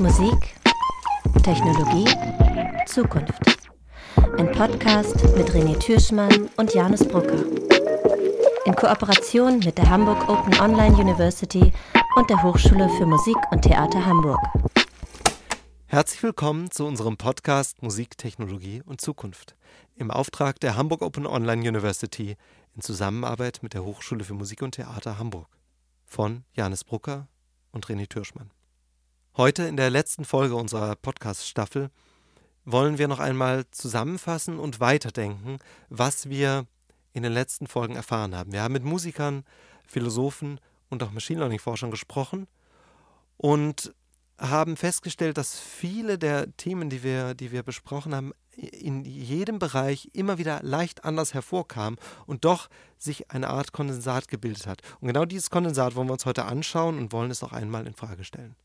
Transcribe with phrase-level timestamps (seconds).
[0.00, 0.54] Musik,
[1.42, 2.06] Technologie,
[2.86, 3.68] Zukunft.
[4.38, 7.44] Ein Podcast mit René Türschmann und Janus Brucker.
[8.64, 11.70] In Kooperation mit der Hamburg Open Online University
[12.16, 14.40] und der Hochschule für Musik und Theater Hamburg.
[15.84, 19.54] Herzlich willkommen zu unserem Podcast Musik, Technologie und Zukunft
[19.96, 22.38] im Auftrag der Hamburg Open Online University
[22.74, 25.48] in Zusammenarbeit mit der Hochschule für Musik und Theater Hamburg
[26.06, 27.28] von Janis Brucker
[27.70, 28.50] und René Türschmann.
[29.36, 31.90] Heute in der letzten Folge unserer Podcast-Staffel
[32.64, 36.66] wollen wir noch einmal zusammenfassen und weiterdenken, was wir
[37.12, 38.52] in den letzten Folgen erfahren haben.
[38.52, 39.44] Wir haben mit Musikern,
[39.86, 40.58] Philosophen
[40.88, 42.48] und auch Machine Learning-Forschern gesprochen
[43.36, 43.94] und
[44.36, 50.10] haben festgestellt, dass viele der Themen, die wir, die wir besprochen haben, in jedem Bereich
[50.12, 54.82] immer wieder leicht anders hervorkam und doch sich eine Art Kondensat gebildet hat.
[55.00, 57.94] Und genau dieses Kondensat wollen wir uns heute anschauen und wollen es noch einmal in
[57.94, 58.56] Frage stellen.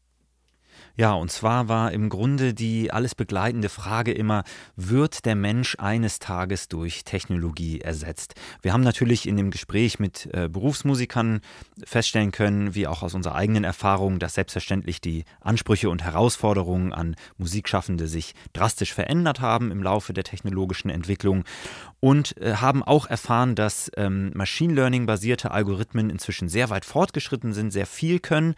[0.98, 4.46] Ja, und zwar war im Grunde die alles begleitende Frage immer,
[4.77, 8.35] wird der Mensch eines Tages durch Technologie ersetzt?
[8.62, 11.41] Wir haben natürlich in dem Gespräch mit äh, Berufsmusikern
[11.84, 17.18] feststellen können, wie auch aus unserer eigenen Erfahrung, dass selbstverständlich die Ansprüche und Herausforderungen an
[17.38, 21.43] Musikschaffende sich drastisch verändert haben im Laufe der technologischen Entwicklung
[21.99, 27.51] und äh, haben auch erfahren, dass ähm, Machine Learning basierte Algorithmen inzwischen sehr weit fortgeschritten
[27.51, 28.55] sind, sehr viel können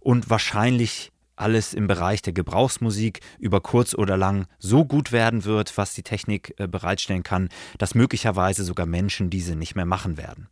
[0.00, 5.76] und wahrscheinlich alles im Bereich der Gebrauchsmusik über kurz oder lang so gut werden wird,
[5.76, 10.48] was die Technik äh, bereitstellen kann, dass möglicherweise sogar Menschen diese nicht mehr machen werden.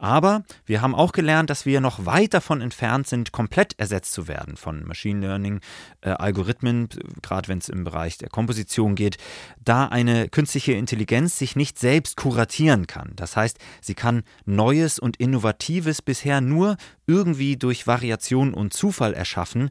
[0.00, 4.28] Aber wir haben auch gelernt, dass wir noch weit davon entfernt sind, komplett ersetzt zu
[4.28, 5.60] werden von Machine Learning,
[6.00, 6.88] äh, Algorithmen,
[7.20, 9.18] gerade wenn es im Bereich der Komposition geht,
[9.62, 13.12] da eine künstliche Intelligenz sich nicht selbst kuratieren kann.
[13.14, 19.68] Das heißt, sie kann Neues und Innovatives bisher nur irgendwie durch Variation und Zufall erschaffen,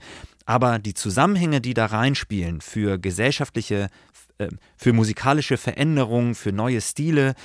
[0.50, 3.88] aber die Zusammenhänge, die da reinspielen für gesellschaftliche,
[4.40, 4.48] äh,
[4.78, 7.36] für musikalische Veränderungen, für neue Stile,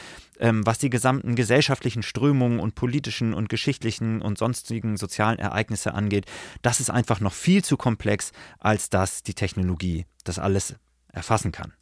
[0.40, 6.24] ähm, was die gesamten gesellschaftlichen Strömungen und politischen und geschichtlichen und sonstigen sozialen Ereignisse angeht,
[6.62, 10.74] das ist einfach noch viel zu komplex, als dass die Technologie das alles
[11.12, 11.74] erfassen kann.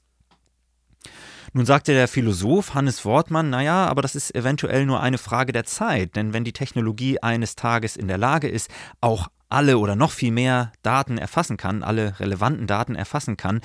[1.53, 5.65] Nun sagte der Philosoph Hannes Wortmann, naja, aber das ist eventuell nur eine Frage der
[5.65, 10.11] Zeit, denn wenn die Technologie eines Tages in der Lage ist, auch alle oder noch
[10.11, 13.61] viel mehr Daten erfassen kann, alle relevanten Daten erfassen kann,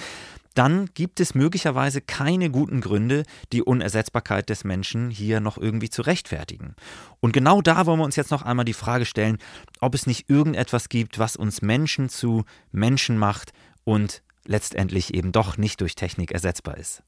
[0.58, 6.02] dann gibt es möglicherweise keine guten Gründe, die Unersetzbarkeit des Menschen hier noch irgendwie zu
[6.02, 6.76] rechtfertigen.
[7.20, 9.38] Und genau da wollen wir uns jetzt noch einmal die Frage stellen,
[9.82, 15.58] ob es nicht irgendetwas gibt, was uns Menschen zu Menschen macht und letztendlich eben doch
[15.58, 17.04] nicht durch Technik ersetzbar ist.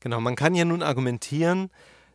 [0.00, 1.70] Genau, man kann ja nun argumentieren,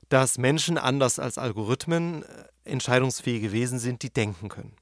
[0.09, 2.25] dass Menschen anders als Algorithmen äh,
[2.65, 4.73] entscheidungsfähige Wesen sind, die denken können.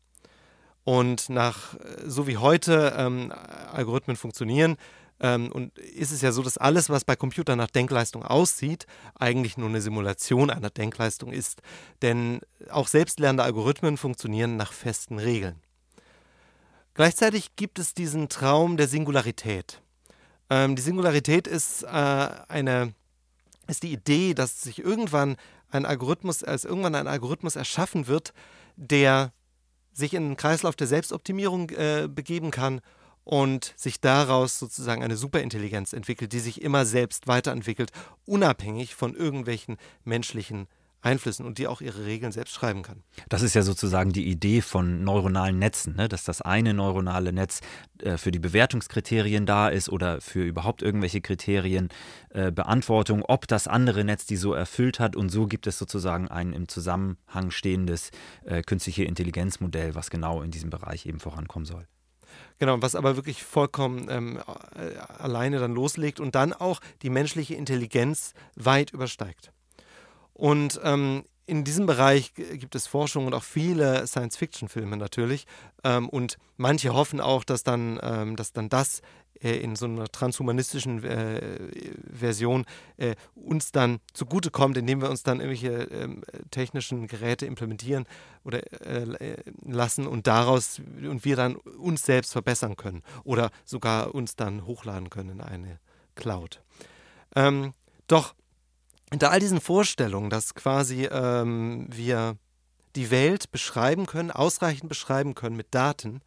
[0.83, 1.75] Und nach,
[2.05, 3.31] so wie heute ähm,
[3.71, 4.77] Algorithmen funktionieren,
[5.21, 8.85] ähm, und ist es ja so, dass alles, was bei Computern nach Denkleistung aussieht,
[9.15, 11.61] eigentlich nur eine Simulation einer Denkleistung ist.
[12.01, 15.61] Denn auch selbstlernende Algorithmen funktionieren nach festen Regeln.
[16.93, 19.81] Gleichzeitig gibt es diesen Traum der Singularität.
[20.49, 22.93] Ähm, die Singularität ist äh, eine
[23.67, 25.35] ist die Idee, dass sich irgendwann
[25.69, 28.33] ein Algorithmus, als irgendwann ein Algorithmus erschaffen wird,
[28.75, 29.31] der
[29.93, 32.81] sich in den Kreislauf der Selbstoptimierung äh, begeben kann
[33.23, 37.91] und sich daraus sozusagen eine Superintelligenz entwickelt, die sich immer selbst weiterentwickelt,
[38.25, 40.67] unabhängig von irgendwelchen menschlichen
[41.01, 43.03] Einflüssen und die auch ihre Regeln selbst schreiben kann.
[43.29, 46.09] Das ist ja sozusagen die Idee von neuronalen Netzen, ne?
[46.09, 47.61] dass das eine neuronale Netz
[48.01, 51.89] äh, für die Bewertungskriterien da ist oder für überhaupt irgendwelche Kriterien
[52.29, 56.27] äh, Beantwortung, ob das andere Netz die so erfüllt hat und so gibt es sozusagen
[56.27, 58.11] ein im Zusammenhang stehendes
[58.43, 61.87] äh, künstliche Intelligenzmodell, was genau in diesem Bereich eben vorankommen soll.
[62.59, 64.39] Genau, was aber wirklich vollkommen ähm,
[64.75, 69.51] äh, alleine dann loslegt und dann auch die menschliche Intelligenz weit übersteigt.
[70.39, 75.45] Und ähm, in diesem Bereich gibt es Forschung und auch viele Science-Fiction-Filme natürlich.
[75.83, 79.01] Ähm, und manche hoffen auch, dass dann, ähm, dass dann das
[79.41, 81.59] äh, in so einer transhumanistischen äh,
[82.09, 82.65] Version
[82.95, 88.05] äh, uns dann zugutekommt, indem wir uns dann irgendwelche ähm, technischen Geräte implementieren
[88.45, 89.35] oder äh,
[89.65, 95.09] lassen und daraus und wir dann uns selbst verbessern können oder sogar uns dann hochladen
[95.09, 95.79] können in eine
[96.15, 96.61] Cloud.
[97.35, 97.73] Ähm,
[98.07, 98.35] doch
[99.11, 102.37] hinter all diesen Vorstellungen, dass quasi ähm, wir
[102.95, 106.21] die Welt beschreiben können, ausreichend beschreiben können mit Daten,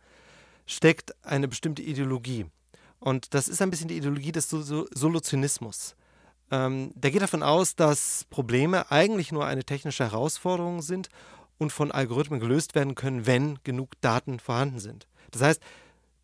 [0.66, 2.46] steckt eine bestimmte Ideologie.
[2.98, 5.96] Und das ist ein bisschen die Ideologie des Solutionismus.
[6.50, 11.08] Ähm, der geht davon aus, dass Probleme eigentlich nur eine technische Herausforderung sind
[11.58, 15.06] und von Algorithmen gelöst werden können, wenn genug Daten vorhanden sind.
[15.30, 15.62] Das heißt,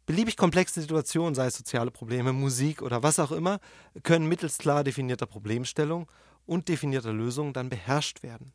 [0.06, 3.58] beliebig komplexe Situationen, sei es soziale Probleme, Musik oder was auch immer,
[4.02, 6.08] können mittels klar definierter Problemstellung
[6.48, 8.52] und definierter Lösungen dann beherrscht werden.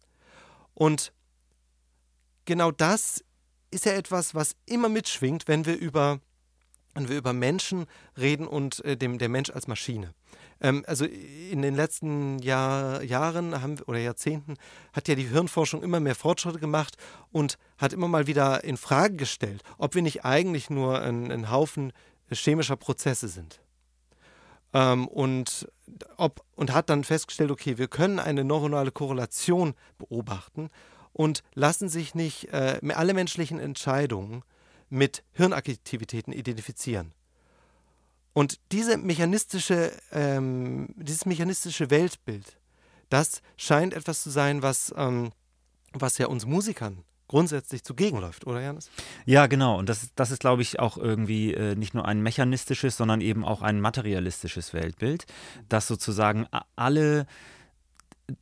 [0.73, 1.13] Und
[2.45, 3.23] genau das
[3.71, 6.19] ist ja etwas, was immer mitschwingt, wenn wir über,
[6.95, 7.85] wenn wir über Menschen
[8.17, 10.13] reden und äh, dem, der Mensch als Maschine.
[10.59, 14.55] Ähm, also in den letzten Jahr, Jahren haben, oder Jahrzehnten
[14.91, 16.97] hat ja die Hirnforschung immer mehr Fortschritte gemacht
[17.31, 21.51] und hat immer mal wieder in Frage gestellt, ob wir nicht eigentlich nur ein, ein
[21.51, 21.93] Haufen
[22.31, 23.62] chemischer Prozesse sind.
[24.73, 25.67] Ähm, und,
[26.17, 30.69] ob, und hat dann festgestellt, okay, wir können eine neuronale Korrelation beobachten
[31.13, 34.43] und lassen sich nicht äh, alle menschlichen Entscheidungen
[34.89, 37.13] mit Hirnaktivitäten identifizieren.
[38.33, 42.57] Und diese mechanistische, ähm, dieses mechanistische Weltbild,
[43.09, 45.31] das scheint etwas zu sein, was, ähm,
[45.93, 48.91] was ja uns Musikern grundsätzlich zugegenläuft, oder Janis?
[49.25, 49.79] Ja, genau.
[49.79, 53.43] Und das, das ist, glaube ich, auch irgendwie äh, nicht nur ein mechanistisches, sondern eben
[53.43, 55.25] auch ein materialistisches Weltbild,
[55.67, 56.45] das sozusagen
[56.75, 57.25] alle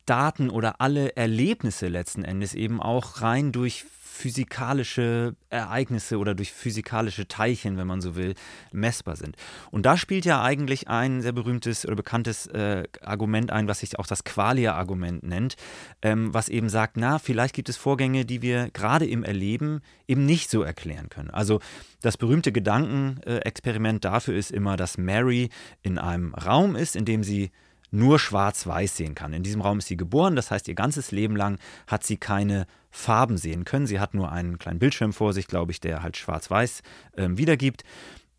[0.04, 7.26] Daten oder alle Erlebnisse letzten Endes eben auch rein durch physikalische Ereignisse oder durch physikalische
[7.26, 8.34] Teilchen, wenn man so will,
[8.70, 9.36] messbar sind.
[9.70, 13.98] Und da spielt ja eigentlich ein sehr berühmtes oder bekanntes äh, Argument ein, was sich
[13.98, 15.56] auch das Qualia-Argument nennt,
[16.02, 20.26] ähm, was eben sagt, na, vielleicht gibt es Vorgänge, die wir gerade im Erleben eben
[20.26, 21.30] nicht so erklären können.
[21.30, 21.60] Also
[22.02, 25.48] das berühmte Gedankenexperiment dafür ist immer, dass Mary
[25.82, 27.50] in einem Raum ist, in dem sie
[27.92, 29.32] nur schwarz-weiß sehen kann.
[29.32, 32.66] In diesem Raum ist sie geboren, das heißt, ihr ganzes Leben lang hat sie keine
[32.90, 33.86] Farben sehen können.
[33.86, 36.82] Sie hat nur einen kleinen Bildschirm vor sich, glaube ich, der halt schwarz-weiß
[37.16, 37.84] äh, wiedergibt.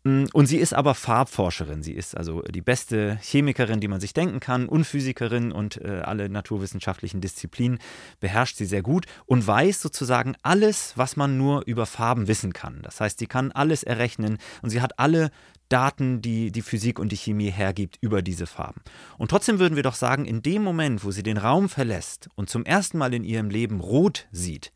[0.04, 1.82] Mm, und sie ist aber Farbforscherin.
[1.82, 6.02] Sie ist also die beste Chemikerin, die man sich denken kann, und Physikerin und äh,
[6.04, 7.78] alle naturwissenschaftlichen Disziplinen
[8.20, 12.80] beherrscht sie sehr gut und weiß sozusagen alles, was man nur über Farben wissen kann.
[12.82, 15.30] Das heißt, sie kann alles errechnen und sie hat alle
[15.68, 18.82] Daten, die die Physik und die Chemie hergibt über diese Farben.
[19.18, 22.50] Und trotzdem würden wir doch sagen, in dem Moment, wo sie den Raum verlässt und
[22.50, 24.72] zum ersten Mal in ihrem Leben rot sieht,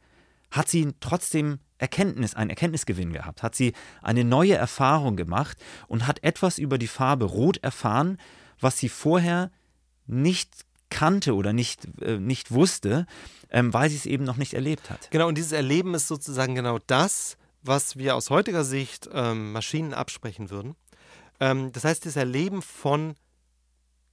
[0.50, 6.22] hat sie trotzdem Erkenntnis, einen Erkenntnisgewinn gehabt, hat sie eine neue Erfahrung gemacht und hat
[6.24, 8.18] etwas über die Farbe Rot erfahren,
[8.60, 9.50] was sie vorher
[10.06, 13.06] nicht kannte oder nicht, äh, nicht wusste,
[13.50, 15.10] ähm, weil sie es eben noch nicht erlebt hat.
[15.10, 17.36] Genau, und dieses Erleben ist sozusagen genau das,
[17.68, 20.74] was wir aus heutiger Sicht ähm, Maschinen absprechen würden.
[21.40, 23.14] Ähm, das heißt, das Erleben von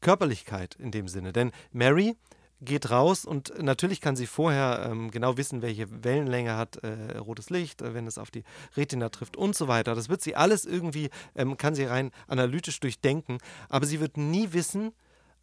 [0.01, 1.33] Körperlichkeit in dem Sinne.
[1.33, 2.15] Denn Mary
[2.61, 7.49] geht raus und natürlich kann sie vorher ähm, genau wissen, welche Wellenlänge hat äh, rotes
[7.49, 8.43] Licht, äh, wenn es auf die
[8.77, 9.93] Retina trifft und so weiter.
[9.95, 14.53] Das wird sie alles irgendwie, ähm, kann sie rein analytisch durchdenken, aber sie wird nie
[14.53, 14.93] wissen,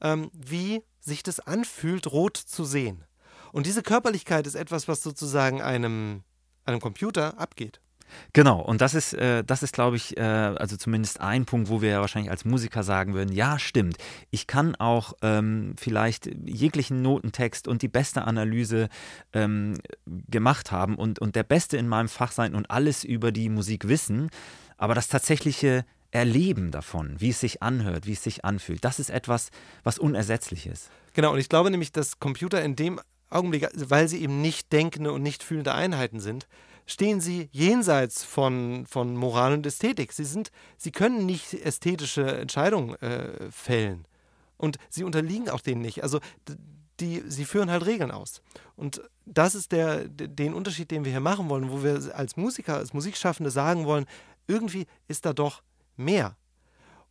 [0.00, 3.05] ähm, wie sich das anfühlt, rot zu sehen.
[3.53, 6.23] Und diese Körperlichkeit ist etwas, was sozusagen einem,
[6.65, 7.81] einem Computer abgeht.
[8.32, 11.82] Genau, und das ist, äh, das ist, glaube ich, äh, also zumindest ein Punkt, wo
[11.82, 13.97] wir ja wahrscheinlich als Musiker sagen würden, ja, stimmt,
[14.31, 18.88] ich kann auch ähm, vielleicht jeglichen Notentext und die beste Analyse
[19.32, 19.75] ähm,
[20.06, 23.88] gemacht haben und, und der Beste in meinem Fach sein und alles über die Musik
[23.88, 24.31] wissen,
[24.76, 29.08] aber das tatsächliche Erleben davon, wie es sich anhört, wie es sich anfühlt, das ist
[29.08, 29.50] etwas,
[29.82, 30.91] was unersetzlich ist.
[31.15, 33.00] Genau, und ich glaube nämlich, dass Computer in dem
[33.31, 36.47] Augenblick, weil sie eben nicht denkende und nicht fühlende Einheiten sind,
[36.87, 40.12] stehen sie jenseits von, von Moral und Ästhetik.
[40.12, 44.06] Sie, sind, sie können nicht ästhetische Entscheidungen äh, fällen.
[44.56, 46.03] Und sie unterliegen auch denen nicht.
[46.03, 46.20] Also
[47.01, 48.43] die, sie führen halt Regeln aus.
[48.77, 52.77] Und das ist der, den Unterschied, den wir hier machen wollen, wo wir als Musiker,
[52.77, 54.06] als Musikschaffende sagen wollen,
[54.46, 55.62] irgendwie ist da doch
[55.96, 56.36] mehr.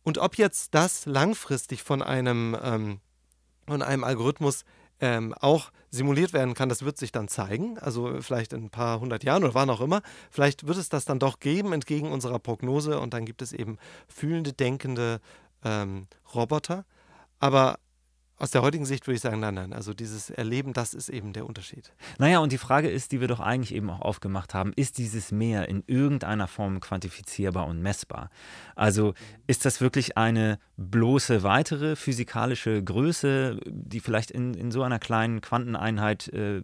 [0.02, 3.00] Und ob jetzt das langfristig von einem, ähm,
[3.66, 4.64] von einem Algorithmus
[5.02, 7.76] ähm, auch simuliert werden kann, das wird sich dann zeigen.
[7.78, 10.00] Also vielleicht in ein paar hundert Jahren oder wann auch immer.
[10.30, 12.98] Vielleicht wird es das dann doch geben, entgegen unserer Prognose.
[13.00, 13.78] Und dann gibt es eben
[14.08, 15.20] fühlende, denkende
[15.64, 16.84] ähm, Roboter.
[17.40, 17.78] Aber
[18.42, 19.72] aus der heutigen Sicht würde ich sagen, nein, nein.
[19.72, 21.92] Also dieses Erleben, das ist eben der Unterschied.
[22.18, 25.30] Naja, und die Frage ist, die wir doch eigentlich eben auch aufgemacht haben, ist dieses
[25.30, 28.30] Meer in irgendeiner Form quantifizierbar und messbar?
[28.74, 29.14] Also
[29.46, 35.40] ist das wirklich eine bloße weitere physikalische Größe, die vielleicht in, in so einer kleinen
[35.40, 36.62] Quanteneinheit äh,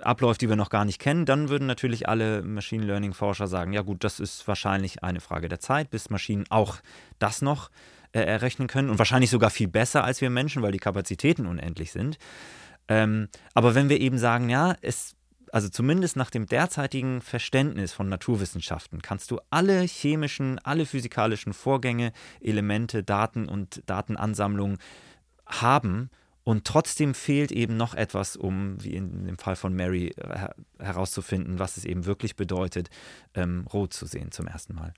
[0.00, 1.26] abläuft, die wir noch gar nicht kennen?
[1.26, 5.60] Dann würden natürlich alle Machine Learning-Forscher sagen, ja gut, das ist wahrscheinlich eine Frage der
[5.60, 6.76] Zeit, bis Maschinen auch
[7.18, 7.68] das noch
[8.12, 11.92] äh, errechnen können und wahrscheinlich sogar viel besser als wir Menschen, weil die Kapazitäten unendlich
[11.92, 12.18] sind.
[12.88, 15.14] Ähm, aber wenn wir eben sagen, ja, es,
[15.52, 22.12] also zumindest nach dem derzeitigen Verständnis von Naturwissenschaften, kannst du alle chemischen, alle physikalischen Vorgänge,
[22.40, 24.78] Elemente, Daten und Datenansammlungen
[25.46, 26.10] haben
[26.44, 31.58] und trotzdem fehlt eben noch etwas, um, wie in dem Fall von Mary, her herauszufinden,
[31.58, 32.88] was es eben wirklich bedeutet,
[33.34, 34.94] ähm, rot zu sehen zum ersten Mal.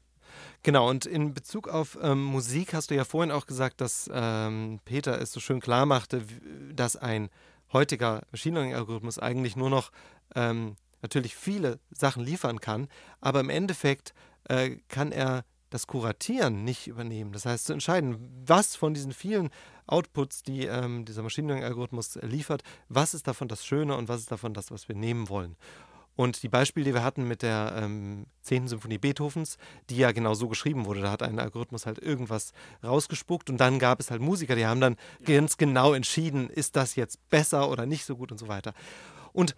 [0.63, 4.81] Genau, und in Bezug auf ähm, Musik hast du ja vorhin auch gesagt, dass ähm,
[4.85, 6.23] Peter es so schön klar machte,
[6.73, 7.31] dass ein
[7.73, 9.91] heutiger Machine Learning-Algorithmus eigentlich nur noch
[10.35, 12.89] ähm, natürlich viele Sachen liefern kann,
[13.21, 14.13] aber im Endeffekt
[14.49, 17.33] äh, kann er das Kuratieren nicht übernehmen.
[17.33, 19.51] Das heißt, zu entscheiden, was von diesen vielen
[19.87, 24.33] Outputs, die ähm, dieser Machine Learning-Algorithmus liefert, was ist davon das Schöne und was ist
[24.33, 25.57] davon das, was wir nehmen wollen.
[26.21, 28.69] Und die Beispiele, die wir hatten mit der ähm, 10.
[28.69, 29.57] Symphonie Beethovens,
[29.89, 32.53] die ja genau so geschrieben wurde, da hat ein Algorithmus halt irgendwas
[32.85, 36.95] rausgespuckt und dann gab es halt Musiker, die haben dann ganz genau entschieden, ist das
[36.95, 38.75] jetzt besser oder nicht so gut und so weiter.
[39.33, 39.55] Und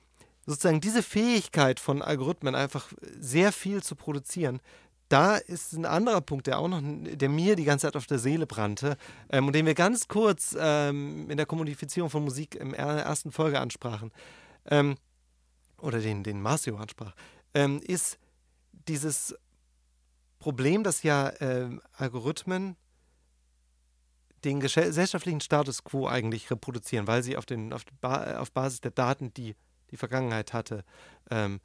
[0.46, 4.60] sozusagen diese Fähigkeit von Algorithmen einfach sehr viel zu produzieren,
[5.08, 8.20] da ist ein anderer Punkt, der auch noch, der mir die ganze Zeit auf der
[8.20, 8.98] Seele brannte
[9.30, 13.32] ähm, und den wir ganz kurz ähm, in der Kommunifizierung von Musik in der ersten
[13.32, 14.12] Folge ansprachen,
[14.70, 14.94] ähm,
[15.82, 17.14] oder den, den Marcio ansprach,
[17.54, 18.18] ähm, ist
[18.88, 19.34] dieses
[20.38, 22.76] Problem, dass ja ähm, Algorithmen
[24.44, 28.90] den gesellschaftlichen Status quo eigentlich reproduzieren, weil sie auf, den, auf, ba auf Basis der
[28.90, 29.54] Daten, die
[29.90, 30.84] die Vergangenheit hatte,
[31.30, 31.60] ähm,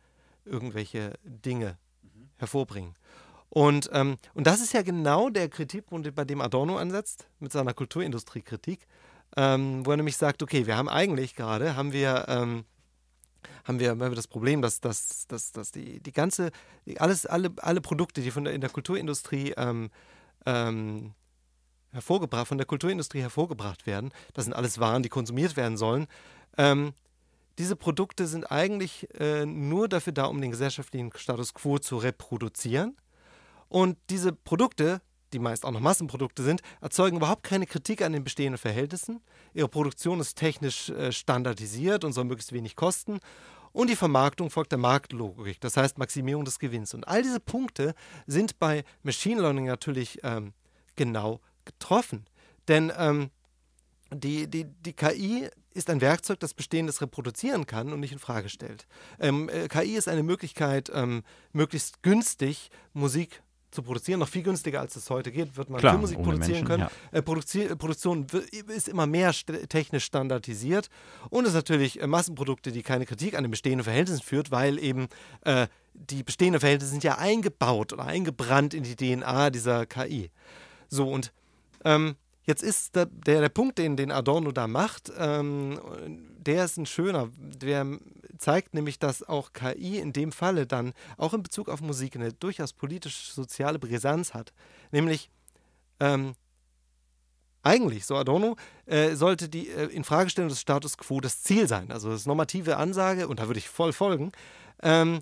[0.46, 2.30] irgendwelche Dinge mhm.
[2.38, 2.96] hervorbringen.
[3.50, 7.74] Und, ähm, und das ist ja genau der Kritikpunkt, bei dem Adorno ansetzt, mit seiner
[7.74, 8.86] Kulturindustriekritik,
[9.38, 12.66] ähm, wo er nämlich sagt, okay, wir haben eigentlich gerade, haben wir, ähm,
[13.66, 16.52] haben wir, haben wir das Problem, dass, dass, dass, dass die, die ganze,
[16.86, 19.90] die, alles, alle, alle Produkte, die von der, in der Kulturindustrie ähm,
[20.46, 21.14] ähm,
[21.92, 26.08] hervorgebracht, von der Kulturindustrie hervorgebracht werden, das sind alles Waren, die konsumiert werden sollen,
[26.58, 26.94] ähm,
[27.58, 32.96] diese Produkte sind eigentlich äh, nur dafür da, um den gesellschaftlichen Status quo zu reproduzieren.
[33.68, 35.02] Und diese Produkte,
[35.34, 39.22] die meist auch noch Massenprodukte sind, erzeugen überhaupt keine Kritik an den bestehenden Verhältnissen.
[39.54, 43.20] Ihre Produktion ist technisch äh, standardisiert und soll möglichst wenig kosten.
[43.74, 46.94] Und die Vermarktung folgt der Marktlogik, das heißt Maximierung des Gewinns.
[46.94, 47.94] Und all diese Punkte
[48.26, 50.54] sind bei Machine Learning natürlich ähm,
[50.96, 52.26] genau getroffen.
[52.68, 53.30] Denn ähm,
[54.12, 58.50] die, die, die KI ist ein Werkzeug, das Bestehendes reproduzieren kann und nicht in Frage
[58.50, 58.88] stellt.
[59.20, 63.44] Ähm, äh, KI ist eine Möglichkeit, ähm, möglichst günstig Musik
[63.78, 66.68] zu produzieren, noch viel günstiger als es heute geht, wird man Klar, Filmmusik produzieren Menschen,
[66.68, 66.88] können.
[67.12, 67.18] Ja.
[67.20, 68.26] Äh, Produzi Produktion
[68.76, 70.90] ist immer mehr st technisch standardisiert
[71.30, 74.80] und es ist natürlich äh, Massenprodukte, die keine Kritik an den bestehenden Verhältnissen führt, weil
[74.80, 75.08] eben
[75.46, 80.32] äh, die bestehenden Verhältnisse sind ja eingebaut oder eingebrannt in die DNA dieser KI.
[80.90, 81.32] So und
[81.86, 82.16] ähm,
[82.48, 85.82] Jetzt ist der, der, der, Punkt, den, den Adorno da macht, ähm,
[86.40, 87.28] der ist ein schöner.
[87.38, 87.86] Der
[88.38, 92.34] zeigt nämlich, dass auch KI in dem Falle dann auch in Bezug auf Musik eine
[92.34, 94.54] durchaus politisch-soziale Brisanz hat.
[94.92, 95.30] Nämlich,
[96.00, 96.34] ähm,
[97.64, 101.92] eigentlich, so Adorno, äh, sollte die äh, Infragestellung des Status quo das Ziel sein.
[101.92, 104.32] Also das normative Ansage, und da würde ich voll folgen.
[104.82, 105.20] Ähm,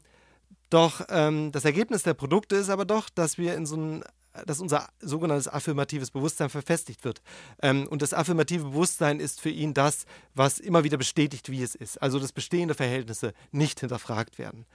[0.69, 4.03] doch ähm, das Ergebnis der Produkte ist aber doch, dass wir in so einem
[4.46, 7.22] dass unser sogenanntes affirmatives Bewusstsein verfestigt wird.
[7.62, 11.75] Ähm, und das affirmative Bewusstsein ist für ihn das, was immer wieder bestätigt, wie es
[11.75, 12.01] ist.
[12.01, 14.65] Also dass bestehende Verhältnisse nicht hinterfragt werden.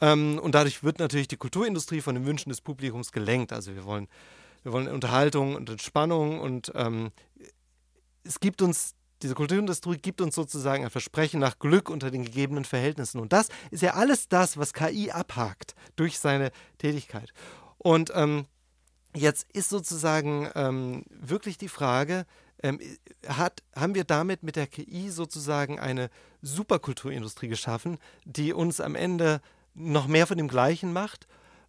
[0.00, 3.52] Ähm, und dadurch wird natürlich die Kulturindustrie von den Wünschen des Publikums gelenkt.
[3.52, 4.08] Also wir wollen,
[4.62, 7.10] wir wollen Unterhaltung und Entspannung und ähm,
[8.24, 12.64] es gibt uns diese Kulturindustrie gibt uns sozusagen ein Versprechen nach Glück unter den gegebenen
[12.64, 13.18] Verhältnissen.
[13.18, 17.32] Und das ist ja alles das, was KI abhakt durch seine Tätigkeit.
[17.78, 18.46] Und ähm,
[19.16, 22.26] Jetzt ist sozusagen ähm, wirklich die Frage,
[22.62, 22.78] ähm,
[23.26, 26.10] hat, haben wir damit mit der KI sozusagen eine
[26.42, 29.40] Superkulturindustrie geschaffen, die uns am Ende
[29.74, 31.26] noch mehr von dem Gleichen macht?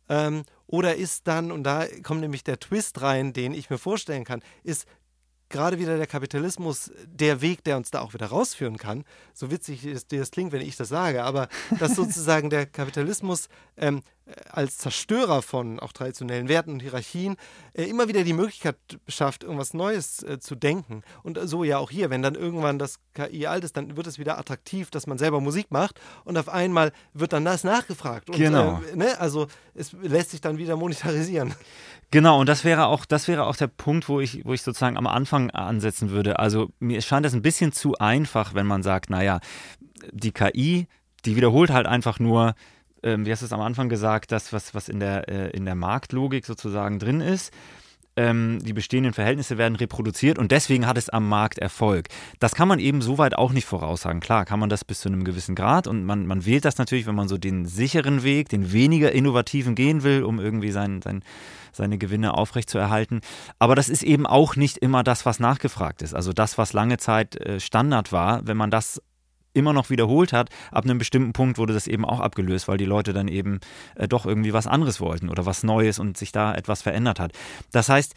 [0.10, 4.26] Ähm, oder ist dann, und da kommt nämlich der Twist rein, den ich mir vorstellen
[4.26, 4.86] kann, ist
[5.48, 9.06] gerade wieder der Kapitalismus der Weg, der uns da auch wieder rausführen kann.
[9.34, 11.48] So witzig das klingt, wenn ich das sage, aber
[11.80, 14.02] dass sozusagen der Kapitalismus ähm,
[14.52, 17.38] als Zerstörer von auch traditionellen Werten und Hierarchien
[17.74, 18.76] äh, immer wieder die Möglichkeit
[19.08, 21.04] schafft, irgendwas Neues äh, zu denken.
[21.24, 24.20] Und so ja auch hier, wenn dann irgendwann das KI alt ist, dann wird es
[24.20, 28.30] wieder attraktiv, dass man selber Musik macht und auf einmal wird dann das nachgefragt.
[28.30, 28.82] Und, genau.
[28.94, 29.20] Äh, ne?
[29.20, 31.54] Also es lässt sich dann wieder monetarisieren.
[32.12, 34.98] Genau, und das wäre auch, das wäre auch der Punkt, wo ich, wo ich sozusagen
[34.98, 36.40] am Anfang ansetzen würde.
[36.40, 39.40] Also mir scheint das ein bisschen zu einfach, wenn man sagt, naja,
[40.12, 40.88] die KI,
[41.26, 42.56] die wiederholt halt einfach nur,
[43.04, 45.66] ähm, wie hast du es am Anfang gesagt, das, was, was in der, äh, in
[45.66, 47.54] der Marktlogik sozusagen drin ist
[48.18, 52.08] ähm, die bestehenden Verhältnisse werden reproduziert und deswegen hat es am Markt Erfolg.
[52.40, 54.20] Das kann man eben soweit auch nicht voraussagen.
[54.20, 57.06] Klar, kann man das bis zu einem gewissen Grad und man, man wählt das natürlich,
[57.06, 61.24] wenn man so den sicheren Weg, den weniger innovativen gehen will, um irgendwie sein, sein,
[61.72, 63.22] seine Gewinne aufrechtzuerhalten.
[63.60, 66.16] Aber das ist eben auch nicht immer das, was nachgefragt ist.
[66.16, 69.02] Also das, was lange Zeit äh, Standard war, wenn man das
[69.58, 72.86] immer noch wiederholt hat, ab einem bestimmten Punkt wurde das eben auch abgelöst, weil die
[72.86, 73.60] Leute dann eben
[73.96, 77.32] äh, doch irgendwie was anderes wollten oder was Neues und sich da etwas verändert hat.
[77.72, 78.14] Das heißt,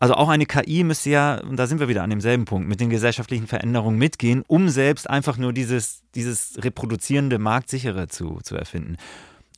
[0.00, 2.80] also auch eine KI müsste ja, und da sind wir wieder an demselben Punkt, mit
[2.80, 8.96] den gesellschaftlichen Veränderungen mitgehen, um selbst einfach nur dieses, dieses reproduzierende, marktsichere zu, zu erfinden.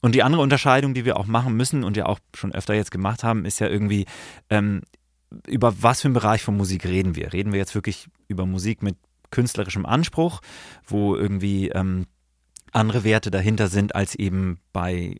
[0.02, 2.90] Und die andere Unterscheidung, die wir auch machen müssen und ja auch schon öfter jetzt
[2.90, 4.04] gemacht haben, ist ja irgendwie,
[4.50, 4.82] ähm,
[5.46, 7.32] über was für einen Bereich von Musik reden wir?
[7.32, 8.96] Reden wir jetzt wirklich über Musik mit
[9.30, 10.40] künstlerischem Anspruch,
[10.86, 12.06] wo irgendwie ähm,
[12.72, 15.16] andere Werte dahinter sind als eben bei,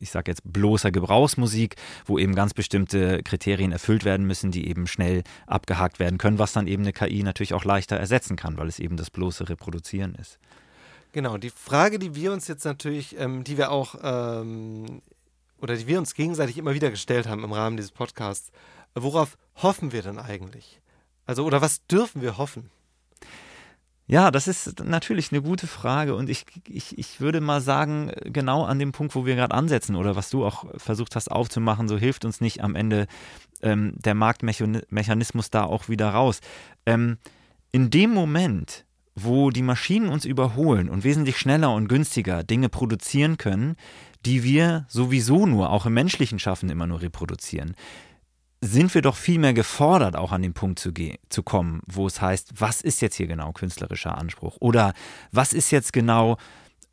[0.00, 1.76] ich sage jetzt, bloßer Gebrauchsmusik,
[2.06, 6.52] wo eben ganz bestimmte Kriterien erfüllt werden müssen, die eben schnell abgehakt werden können, was
[6.52, 10.14] dann eben eine KI natürlich auch leichter ersetzen kann, weil es eben das bloße Reproduzieren
[10.14, 10.38] ist.
[11.12, 15.02] Genau, die Frage, die wir uns jetzt natürlich, ähm, die wir auch ähm,
[15.60, 18.50] oder die wir uns gegenseitig immer wieder gestellt haben im Rahmen dieses Podcasts,
[18.94, 20.80] worauf hoffen wir denn eigentlich?
[21.24, 22.70] Also, oder was dürfen wir hoffen?
[24.08, 28.64] Ja, das ist natürlich eine gute Frage und ich, ich, ich würde mal sagen, genau
[28.64, 31.98] an dem Punkt, wo wir gerade ansetzen oder was du auch versucht hast aufzumachen, so
[31.98, 33.08] hilft uns nicht am Ende
[33.62, 36.40] ähm, der Marktmechanismus da auch wieder raus.
[36.86, 37.18] Ähm,
[37.72, 38.84] in dem Moment,
[39.16, 43.74] wo die Maschinen uns überholen und wesentlich schneller und günstiger Dinge produzieren können,
[44.24, 47.74] die wir sowieso nur, auch im menschlichen Schaffen, immer nur reproduzieren,
[48.60, 50.92] sind wir doch viel mehr gefordert, auch an den Punkt zu,
[51.28, 54.56] zu kommen, wo es heißt, was ist jetzt hier genau künstlerischer Anspruch?
[54.60, 54.94] Oder
[55.30, 56.38] was ist jetzt genau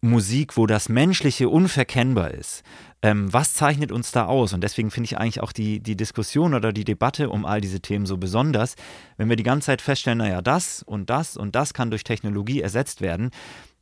[0.01, 2.63] Musik, wo das Menschliche unverkennbar ist?
[3.01, 4.53] Ähm, was zeichnet uns da aus?
[4.53, 7.79] Und deswegen finde ich eigentlich auch die, die Diskussion oder die Debatte um all diese
[7.79, 8.75] Themen so besonders,
[9.17, 12.61] wenn wir die ganze Zeit feststellen, naja, das und das und das kann durch Technologie
[12.61, 13.31] ersetzt werden,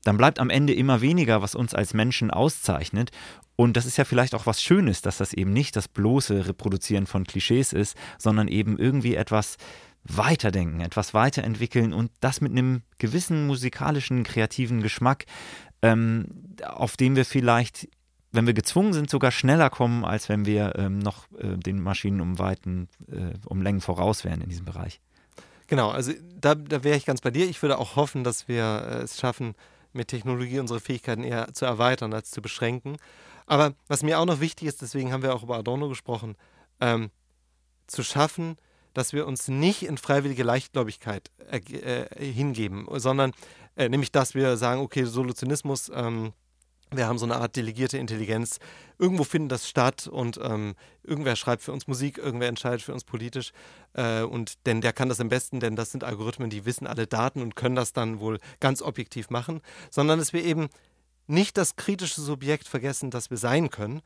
[0.03, 3.11] dann bleibt am Ende immer weniger, was uns als Menschen auszeichnet.
[3.55, 7.05] Und das ist ja vielleicht auch was Schönes, dass das eben nicht das bloße Reproduzieren
[7.05, 9.57] von Klischees ist, sondern eben irgendwie etwas
[10.03, 15.25] weiterdenken, etwas weiterentwickeln und das mit einem gewissen musikalischen, kreativen Geschmack,
[15.83, 17.87] ähm, auf dem wir vielleicht,
[18.31, 22.21] wenn wir gezwungen sind, sogar schneller kommen, als wenn wir ähm, noch äh, den Maschinen
[22.21, 24.99] um Weiten, äh, um Längen voraus wären in diesem Bereich.
[25.67, 27.47] Genau, also da, da wäre ich ganz bei dir.
[27.47, 29.53] Ich würde auch hoffen, dass wir äh, es schaffen,
[29.93, 32.97] mit Technologie unsere Fähigkeiten eher zu erweitern als zu beschränken.
[33.45, 36.35] Aber was mir auch noch wichtig ist, deswegen haben wir auch über Adorno gesprochen,
[36.79, 37.11] ähm,
[37.87, 38.57] zu schaffen,
[38.93, 43.31] dass wir uns nicht in freiwillige Leichtgläubigkeit äh, äh, hingeben, sondern
[43.75, 46.33] äh, nämlich, dass wir sagen, okay, Solutionismus ähm,
[46.93, 48.59] wir haben so eine Art delegierte Intelligenz.
[48.99, 53.05] Irgendwo findet das statt und ähm, irgendwer schreibt für uns Musik, irgendwer entscheidet für uns
[53.05, 53.53] politisch.
[53.93, 57.07] Äh, und denn der kann das am besten, denn das sind Algorithmen, die wissen alle
[57.07, 59.61] Daten und können das dann wohl ganz objektiv machen.
[59.89, 60.67] Sondern dass wir eben
[61.27, 64.01] nicht das kritische Subjekt vergessen, das wir sein können.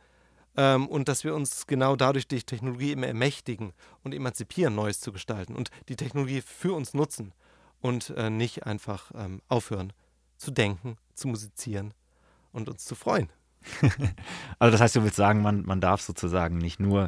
[0.56, 5.12] Ähm, und dass wir uns genau dadurch die Technologie immer ermächtigen und emanzipieren, Neues zu
[5.12, 7.34] gestalten und die Technologie für uns nutzen
[7.82, 9.91] und äh, nicht einfach ähm, aufhören
[10.38, 11.93] zu denken, zu musizieren
[12.56, 13.30] und uns zu freuen.
[14.60, 17.08] also das heißt, du willst sagen, man, man darf sozusagen nicht nur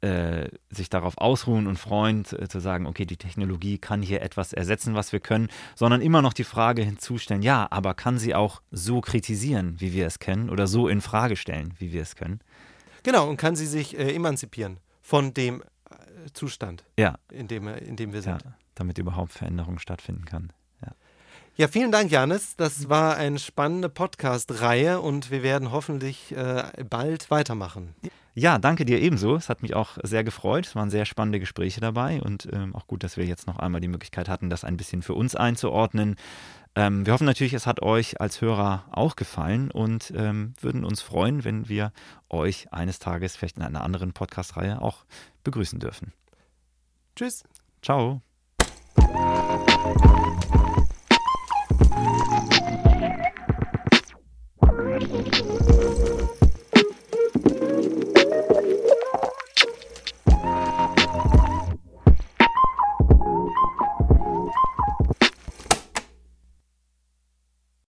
[0.00, 4.52] äh, sich darauf ausruhen und freuen, äh, zu sagen, okay, die Technologie kann hier etwas
[4.52, 8.62] ersetzen, was wir können, sondern immer noch die Frage hinzustellen, ja, aber kann sie auch
[8.70, 12.40] so kritisieren, wie wir es kennen, oder so in Frage stellen, wie wir es können?
[13.02, 17.18] Genau, und kann sie sich äh, emanzipieren von dem äh, Zustand, ja.
[17.32, 18.42] in, dem, in dem wir sind.
[18.42, 20.52] Ja, damit überhaupt Veränderung stattfinden kann.
[21.60, 22.54] Ja, vielen Dank, Janis.
[22.54, 27.96] Das war eine spannende Podcast-Reihe und wir werden hoffentlich äh, bald weitermachen.
[28.32, 29.34] Ja, danke dir ebenso.
[29.34, 30.68] Es hat mich auch sehr gefreut.
[30.68, 33.80] Es waren sehr spannende Gespräche dabei und ähm, auch gut, dass wir jetzt noch einmal
[33.80, 36.14] die Möglichkeit hatten, das ein bisschen für uns einzuordnen.
[36.76, 41.02] Ähm, wir hoffen natürlich, es hat euch als Hörer auch gefallen und ähm, würden uns
[41.02, 41.90] freuen, wenn wir
[42.30, 45.04] euch eines Tages vielleicht in einer anderen Podcast-Reihe auch
[45.42, 46.12] begrüßen dürfen.
[47.16, 47.42] Tschüss.
[47.82, 48.22] Ciao.